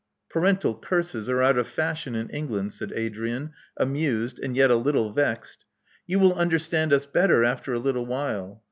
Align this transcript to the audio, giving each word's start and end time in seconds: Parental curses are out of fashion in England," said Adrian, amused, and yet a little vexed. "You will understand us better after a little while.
Parental 0.31 0.73
curses 0.73 1.29
are 1.29 1.43
out 1.43 1.59
of 1.59 1.67
fashion 1.67 2.15
in 2.15 2.27
England," 2.31 2.73
said 2.73 2.91
Adrian, 2.93 3.53
amused, 3.77 4.39
and 4.39 4.55
yet 4.57 4.71
a 4.71 4.75
little 4.75 5.11
vexed. 5.13 5.63
"You 6.07 6.17
will 6.17 6.33
understand 6.33 6.91
us 6.91 7.05
better 7.05 7.43
after 7.43 7.71
a 7.71 7.77
little 7.77 8.07
while. 8.07 8.59